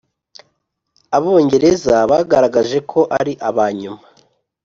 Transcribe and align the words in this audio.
Abongereza 1.17 1.95
bagaragaje 2.11 2.77
ko 2.91 2.99
ari 3.19 3.33
abanyuma 3.49 4.03